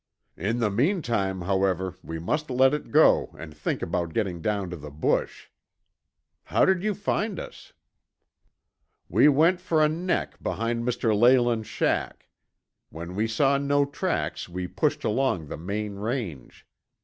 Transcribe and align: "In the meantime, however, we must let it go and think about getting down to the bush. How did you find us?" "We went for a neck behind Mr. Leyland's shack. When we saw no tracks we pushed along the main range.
"In 0.39 0.57
the 0.57 0.71
meantime, 0.71 1.41
however, 1.41 1.93
we 2.01 2.17
must 2.17 2.49
let 2.49 2.73
it 2.73 2.89
go 2.89 3.35
and 3.37 3.55
think 3.55 3.83
about 3.83 4.15
getting 4.15 4.41
down 4.41 4.71
to 4.71 4.75
the 4.75 4.89
bush. 4.89 5.49
How 6.45 6.65
did 6.65 6.81
you 6.83 6.95
find 6.95 7.39
us?" 7.39 7.73
"We 9.09 9.27
went 9.27 9.61
for 9.61 9.79
a 9.79 9.87
neck 9.89 10.41
behind 10.41 10.83
Mr. 10.83 11.15
Leyland's 11.15 11.67
shack. 11.67 12.29
When 12.89 13.13
we 13.13 13.27
saw 13.27 13.59
no 13.59 13.85
tracks 13.85 14.49
we 14.49 14.65
pushed 14.67 15.03
along 15.03 15.45
the 15.49 15.57
main 15.57 15.97
range. 15.97 16.65